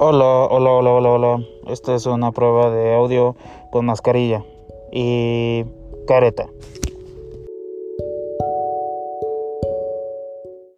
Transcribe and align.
Hola, 0.00 0.46
hola, 0.48 0.70
hola, 0.70 0.92
hola, 0.92 1.10
hola. 1.10 1.44
Esta 1.66 1.96
es 1.96 2.06
una 2.06 2.30
prueba 2.30 2.70
de 2.70 2.94
audio 2.94 3.34
con 3.72 3.86
mascarilla 3.86 4.44
y 4.92 5.64
careta. 6.06 6.46